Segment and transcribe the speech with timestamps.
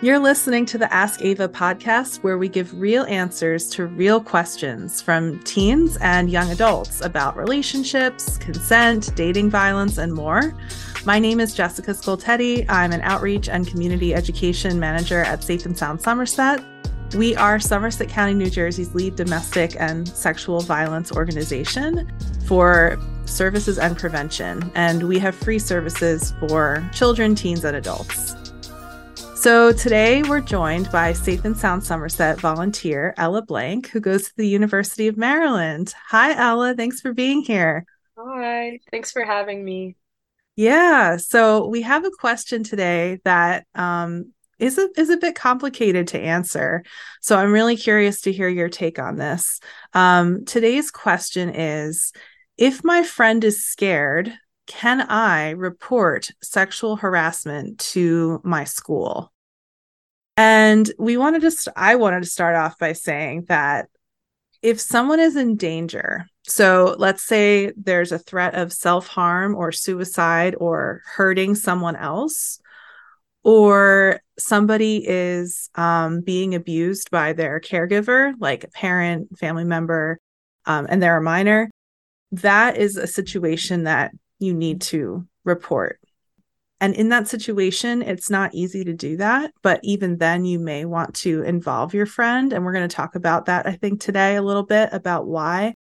[0.00, 5.02] You're listening to the Ask Ava podcast, where we give real answers to real questions
[5.02, 10.54] from teens and young adults about relationships, consent, dating violence, and more.
[11.04, 12.64] My name is Jessica Scoltetti.
[12.68, 16.62] I'm an outreach and community education manager at Safe and Sound Somerset.
[17.16, 22.08] We are Somerset County, New Jersey's lead domestic and sexual violence organization
[22.46, 28.37] for services and prevention, and we have free services for children, teens, and adults.
[29.38, 34.36] So today we're joined by Safe and Sound Somerset volunteer Ella Blank, who goes to
[34.36, 35.94] the University of Maryland.
[36.08, 36.74] Hi, Ella.
[36.74, 37.84] Thanks for being here.
[38.18, 38.80] Hi.
[38.90, 39.94] Thanks for having me.
[40.56, 41.18] Yeah.
[41.18, 46.20] So we have a question today that um, is a, is a bit complicated to
[46.20, 46.82] answer.
[47.22, 49.60] So I'm really curious to hear your take on this.
[49.94, 52.12] Um, today's question is
[52.56, 54.32] If my friend is scared
[54.68, 59.32] can I report sexual harassment to my school?
[60.36, 63.88] And we wanted to, st- I wanted to start off by saying that
[64.62, 69.72] if someone is in danger, so let's say there's a threat of self harm or
[69.72, 72.60] suicide or hurting someone else,
[73.42, 80.20] or somebody is um, being abused by their caregiver, like a parent, family member,
[80.66, 81.70] um, and they're a minor,
[82.32, 86.00] that is a situation that you need to report.
[86.80, 89.52] And in that situation, it's not easy to do that.
[89.62, 92.52] But even then, you may want to involve your friend.
[92.52, 95.74] And we're going to talk about that, I think, today a little bit about why.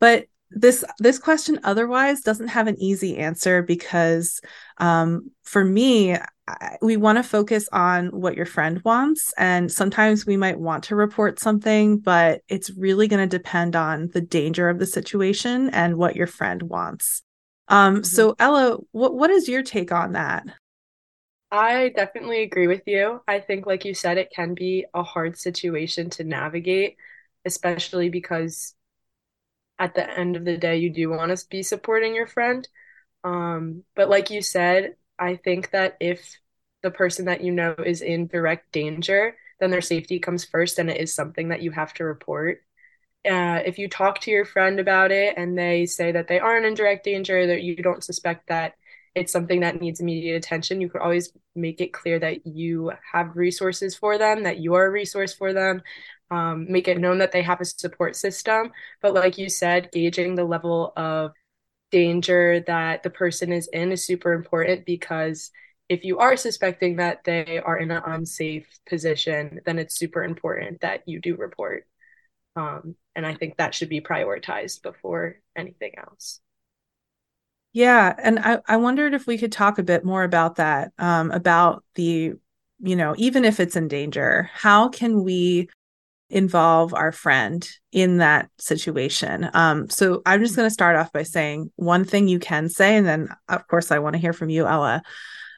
[0.00, 4.40] But this this question otherwise doesn't have an easy answer because
[4.78, 6.16] um, for me
[6.46, 10.84] I, we want to focus on what your friend wants and sometimes we might want
[10.84, 15.68] to report something but it's really going to depend on the danger of the situation
[15.70, 17.22] and what your friend wants
[17.68, 18.04] um, mm-hmm.
[18.04, 20.44] So, Ella, what what is your take on that?
[21.50, 23.20] I definitely agree with you.
[23.26, 26.96] I think, like you said, it can be a hard situation to navigate,
[27.44, 28.74] especially because
[29.78, 32.66] at the end of the day, you do want to be supporting your friend.
[33.24, 36.38] Um, but like you said, I think that if
[36.82, 40.90] the person that you know is in direct danger, then their safety comes first, and
[40.90, 42.62] it is something that you have to report
[43.26, 46.66] uh, if you talk to your friend about it and they say that they aren't
[46.66, 48.74] in direct danger, that you don't suspect that
[49.14, 53.36] it's something that needs immediate attention, you could always make it clear that you have
[53.36, 55.82] resources for them, that you are a resource for them.
[56.30, 58.72] Um, make it known that they have a support system.
[59.00, 61.32] But like you said, gauging the level of
[61.90, 65.50] danger that the person is in is super important because
[65.88, 70.80] if you are suspecting that they are in an unsafe position, then it's super important
[70.80, 71.86] that you do report.
[72.56, 76.40] Um, and I think that should be prioritized before anything else.
[77.72, 78.14] Yeah.
[78.18, 81.84] And I, I wondered if we could talk a bit more about that, um, about
[81.94, 82.32] the,
[82.80, 85.68] you know, even if it's in danger, how can we
[86.30, 89.50] involve our friend in that situation?
[89.52, 92.96] Um, so I'm just going to start off by saying one thing you can say,
[92.96, 95.02] and then, of course, I want to hear from you, Ella.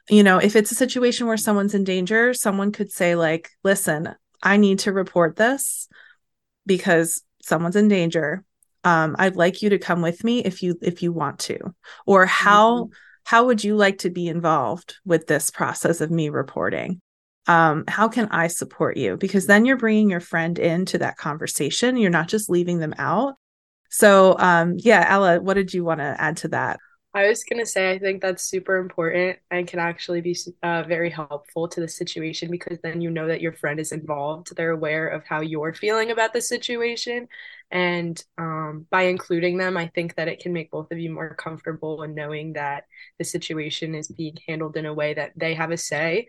[0.09, 4.13] You know, if it's a situation where someone's in danger, someone could say, like, listen,
[4.43, 5.87] I need to report this
[6.69, 8.45] because someone's in danger
[8.83, 11.57] um, i'd like you to come with me if you if you want to.
[12.05, 12.93] Or how mm-hmm.
[13.25, 17.01] how would you like to be involved with this process of me reporting?
[17.47, 19.17] Um, how can i support you?
[19.17, 21.97] Because then you're bringing your friend into that conversation.
[21.97, 23.35] You're not just leaving them out.
[23.89, 26.79] So um, yeah ella what did you want to add to that
[27.19, 30.83] I was going to say, I think that's super important and can actually be uh,
[30.83, 34.55] very helpful to the situation because then you know that your friend is involved.
[34.55, 37.27] They're aware of how you're feeling about the situation.
[37.71, 41.35] And um, by including them, I think that it can make both of you more
[41.35, 42.85] comfortable in knowing that
[43.17, 46.27] the situation is being handled in a way that they have a say,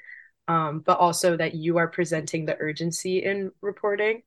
[0.49, 4.23] um, but also that you are presenting the urgency in reporting.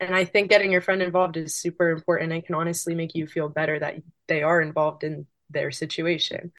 [0.00, 3.28] And I think getting your friend involved is super important and can honestly make you
[3.28, 3.96] feel better that
[4.26, 6.52] they are involved in their situation.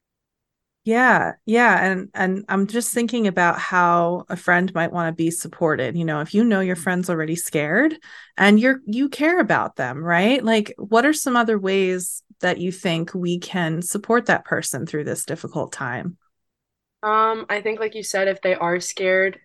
[0.85, 5.29] Yeah yeah and and i'm just thinking about how a friend might want to be
[5.29, 7.95] supported you know if you know your friend's already scared
[8.37, 10.43] and you're you care about them right?
[10.43, 15.03] Like what are some other ways that you think we can support that person through
[15.03, 16.17] this difficult time?
[17.03, 19.39] Um i think like you said if they are scared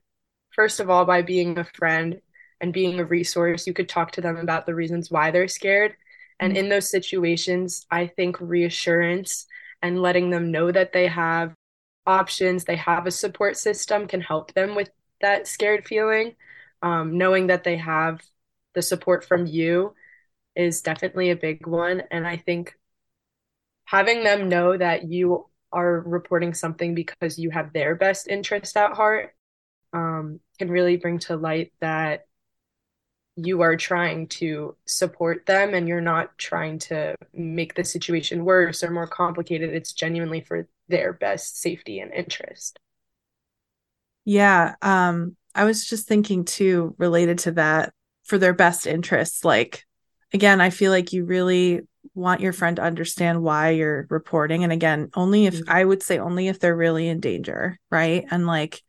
[0.53, 2.21] first of all by being a friend
[2.61, 5.97] and being a resource you could talk to them about the reasons why they're scared
[6.41, 9.47] and in those situations, I think reassurance
[9.83, 11.55] and letting them know that they have
[12.07, 14.91] options, they have a support system can help them with
[15.21, 16.35] that scared feeling.
[16.83, 18.21] Um, knowing that they have
[18.75, 19.95] the support from you
[20.55, 22.03] is definitely a big one.
[22.11, 22.75] And I think
[23.87, 28.93] having them know that you are reporting something because you have their best interest at
[28.93, 29.35] heart
[29.93, 32.27] um, can really bring to light that
[33.37, 38.85] you are trying to support them and you're not trying to make the situation worse
[38.85, 39.71] or more complicated.
[39.71, 42.79] It's genuinely for their best safety and interest.
[44.25, 44.75] Yeah.
[44.83, 47.93] Um, I was just thinking too, related to that,
[48.25, 49.45] for their best interests.
[49.45, 49.85] Like,
[50.33, 51.81] again, I feel like you really
[52.15, 54.63] want your friend to understand why you're reporting.
[54.63, 55.71] And again, only if mm-hmm.
[55.71, 58.25] I would say only if they're really in danger, right?
[58.31, 58.81] And like,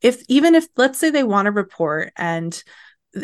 [0.00, 2.62] if even if let's say they want to report and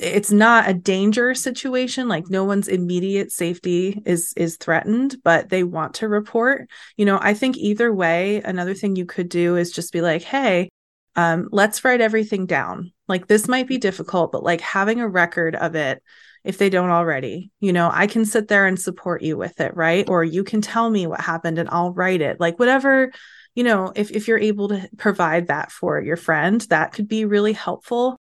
[0.02, 5.64] it's not a danger situation like no one's immediate safety is is threatened but they
[5.64, 6.69] want to report.
[6.96, 10.23] You know i think either way another thing you could do is just be like
[10.23, 10.69] hey
[11.17, 12.93] um, let's write everything down.
[13.06, 16.02] Like this might be difficult but like having a record of it
[16.43, 19.75] if they don't already you know i can sit there and support you with it
[19.76, 20.08] right?
[20.08, 22.40] Or you can tell me what happened and i'll write it.
[22.40, 23.12] Like whatever
[23.55, 27.25] you know if, if you're able to provide that for your friend that could be
[27.25, 28.19] really helpful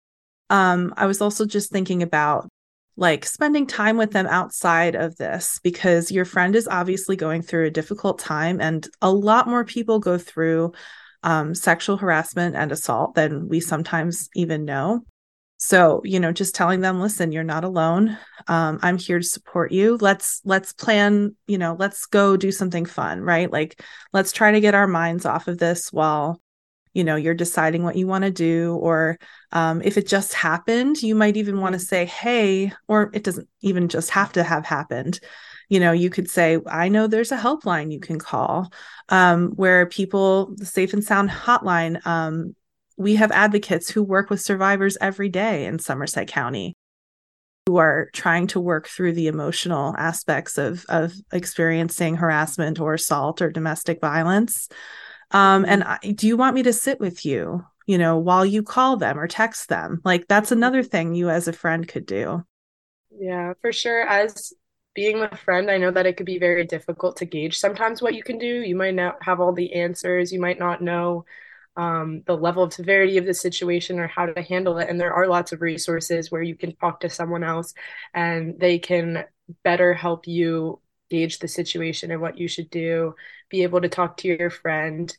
[0.53, 2.49] um, I was also just thinking about
[2.97, 7.65] like spending time with them outside of this because your friend is obviously going through
[7.65, 10.73] a difficult time and a lot more people go through
[11.23, 15.01] um, sexual harassment and assault than we sometimes even know.
[15.57, 18.19] So you know just telling them listen you're not alone.
[18.47, 19.97] Um, i'm here to support you.
[20.03, 23.51] Let's let's plan you know let's go do something fun right?
[23.51, 23.81] Like
[24.13, 26.43] let's try to get our minds off of this while
[26.95, 29.19] you know you're deciding what you want to do or
[29.53, 33.49] um, if it just happened you might even want to say hey or it doesn't
[33.61, 35.21] even just have to have happened.
[35.69, 38.71] You know you could say i know there's a helpline you can call
[39.09, 42.55] um, where people the safe and sound hotline um,
[42.99, 46.77] we have advocates who work with survivors every day in somerset county
[47.67, 53.41] who are trying to work through the emotional aspects of of experiencing harassment or assault
[53.41, 54.69] or domestic violence
[55.33, 58.63] um, and I, do you want me to sit with you, you know, while you
[58.63, 60.01] call them or text them?
[60.05, 62.45] Like that's another thing you as a friend could do.
[63.19, 64.03] Yeah, for sure.
[64.03, 64.53] As
[64.95, 68.15] being a friend, I know that it could be very difficult to gauge sometimes what
[68.15, 68.47] you can do.
[68.47, 70.33] You might not have all the answers.
[70.33, 71.25] You might not know
[71.77, 74.89] um, the level of severity of the situation or how to handle it.
[74.89, 77.73] And there are lots of resources where you can talk to someone else
[78.13, 79.25] and they can
[79.65, 80.81] better help you
[81.13, 83.15] gauge the situation and what you should do,
[83.51, 85.15] be able to talk to your friend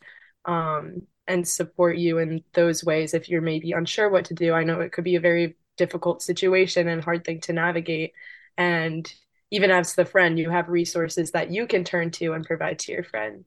[0.45, 4.54] um, and support you in those ways if you're maybe unsure what to do.
[4.54, 8.13] I know it could be a very difficult situation and hard thing to navigate.
[8.57, 9.12] And
[9.51, 12.92] even as the friend, you have resources that you can turn to and provide to
[12.92, 13.45] your friend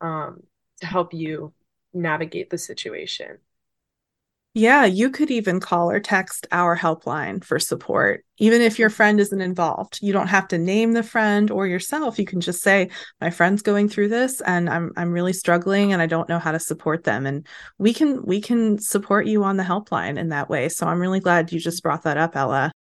[0.00, 0.44] um,
[0.80, 1.52] to help you
[1.92, 3.38] navigate the situation.
[4.58, 9.20] Yeah, you could even call or text our helpline for support, even if your friend
[9.20, 10.00] isn't involved.
[10.02, 12.18] You don't have to name the friend or yourself.
[12.18, 12.90] You can just say,
[13.20, 16.50] "My friend's going through this and I'm I'm really struggling and I don't know how
[16.50, 17.46] to support them." And
[17.78, 20.68] we can we can support you on the helpline in that way.
[20.68, 22.72] So I'm really glad you just brought that up, Ella.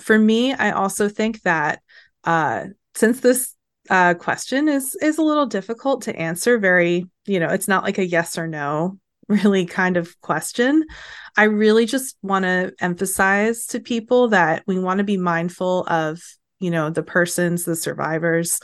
[0.00, 1.80] For me, I also think that
[2.24, 2.66] uh
[2.96, 3.54] since this
[3.88, 7.98] uh, question is is a little difficult to answer very you know it's not like
[7.98, 8.98] a yes or no
[9.28, 10.84] really kind of question.
[11.36, 16.20] I really just want to emphasize to people that we want to be mindful of,
[16.58, 18.60] you know, the persons, the survivors,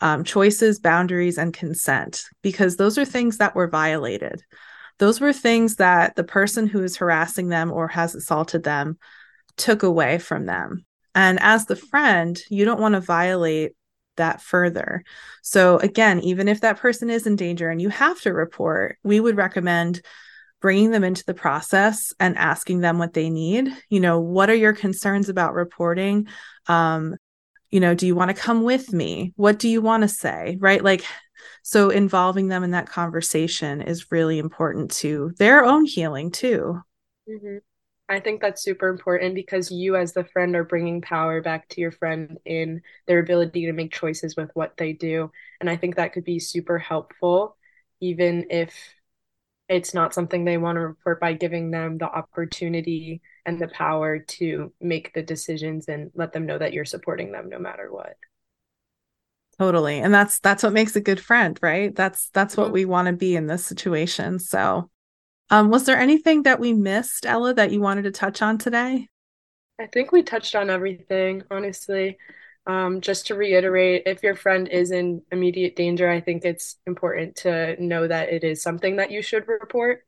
[0.00, 4.42] um, choices, boundaries, and consent, because those are things that were violated.
[4.98, 8.98] Those were things that the person who is harassing them or has assaulted them
[9.56, 10.84] took away from them.
[11.14, 13.72] And as the friend, you don't want to violate
[14.16, 15.04] that further.
[15.42, 19.20] So, again, even if that person is in danger and you have to report, we
[19.20, 20.00] would recommend
[20.60, 23.70] bringing them into the process and asking them what they need.
[23.90, 26.28] You know, what are your concerns about reporting?
[26.68, 27.16] Um,
[27.70, 29.32] you know, do you want to come with me?
[29.36, 30.56] What do you want to say?
[30.60, 30.82] Right.
[30.82, 31.04] Like,
[31.62, 36.80] so involving them in that conversation is really important to their own healing, too.
[37.28, 37.58] Mm-hmm.
[38.08, 41.80] I think that's super important because you, as the friend, are bringing power back to
[41.80, 45.30] your friend in their ability to make choices with what they do.
[45.60, 47.56] And I think that could be super helpful,
[48.00, 48.74] even if
[49.68, 54.18] it's not something they want to report by giving them the opportunity and the power
[54.18, 58.16] to make the decisions and let them know that you're supporting them no matter what
[59.58, 62.74] totally and that's that's what makes a good friend right that's that's what mm-hmm.
[62.74, 64.90] we want to be in this situation so
[65.50, 69.08] um, was there anything that we missed, Ella, that you wanted to touch on today?
[69.78, 72.18] I think we touched on everything, honestly.
[72.66, 77.36] Um, just to reiterate, if your friend is in immediate danger, I think it's important
[77.36, 80.04] to know that it is something that you should report.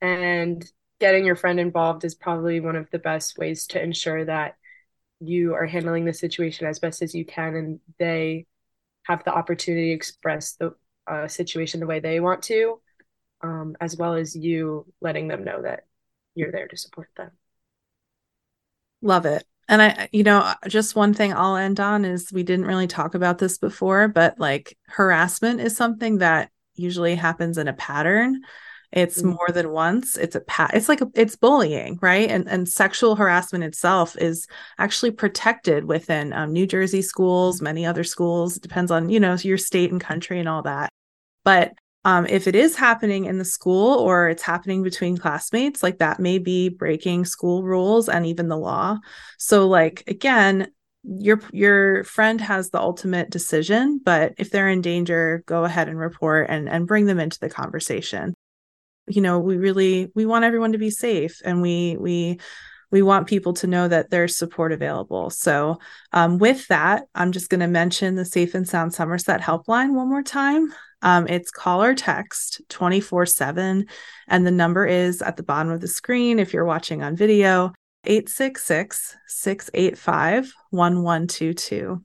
[0.00, 0.64] And
[1.00, 4.54] getting your friend involved is probably one of the best ways to ensure that
[5.20, 8.46] you are handling the situation as best as you can and they
[9.04, 10.74] have the opportunity to express the
[11.08, 12.80] uh, situation the way they want to
[13.42, 15.84] um, as well as you letting them know that
[16.34, 17.30] you're there to support them.
[19.02, 19.44] Love it.
[19.68, 23.14] And I, you know, just one thing I'll end on is we didn't really talk
[23.14, 28.40] about this before, but like harassment is something that usually happens in a pattern.
[28.90, 29.32] It's mm-hmm.
[29.32, 30.16] more than once.
[30.16, 30.70] It's a pat.
[30.72, 32.30] It's like a, it's bullying, right?
[32.30, 34.46] And and sexual harassment itself is
[34.78, 38.56] actually protected within um, New Jersey schools, many other schools.
[38.56, 40.88] It depends on you know your state and country and all that.
[41.44, 41.74] But
[42.04, 46.20] um, if it is happening in the school or it's happening between classmates, like that
[46.20, 48.98] may be breaking school rules and even the law.
[49.36, 50.68] So, like again,
[51.02, 55.98] your your friend has the ultimate decision, but if they're in danger, go ahead and
[55.98, 58.34] report and and bring them into the conversation.
[59.08, 62.38] You know, we really we want everyone to be safe, and we we
[62.90, 65.30] we want people to know that there's support available.
[65.30, 65.78] So,
[66.12, 70.08] um, with that, I'm just going to mention the Safe and Sound Somerset helpline one
[70.08, 70.72] more time.
[71.02, 73.86] Um, it's call or text 24 7.
[74.26, 77.72] And the number is at the bottom of the screen if you're watching on video
[78.04, 82.04] 866 685 1122.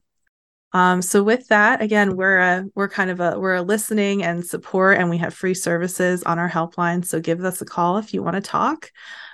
[0.73, 4.43] Um, so with that, again, we're a we're kind of a we're a listening and
[4.43, 7.05] support, and we have free services on our helpline.
[7.05, 8.91] So give us a call if you want to talk.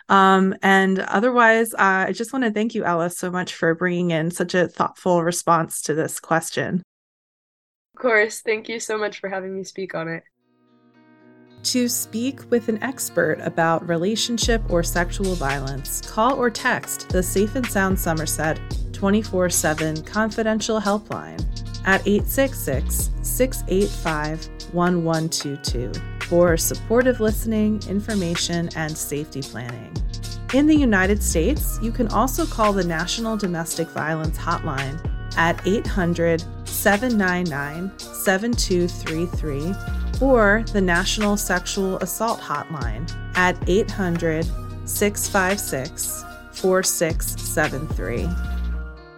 [0.10, 4.12] Um, and otherwise, uh, I just want to thank you, Ella, so much for bringing
[4.12, 6.82] in such a thoughtful response to this question
[7.96, 8.42] Of course.
[8.42, 10.24] Thank you so much for having me speak on it.
[11.64, 17.54] To speak with an expert about relationship or sexual violence, call or text the Safe
[17.56, 18.60] and Sound Somerset
[18.94, 21.40] 24 7 confidential helpline
[21.86, 29.92] at 866 685 1122 for supportive listening, information, and safety planning.
[30.54, 34.98] In the United States, you can also call the National Domestic Violence Hotline
[35.38, 39.74] at 800 799 7233
[40.22, 44.46] or the National Sexual Assault Hotline at 800
[44.86, 48.59] 656 4673.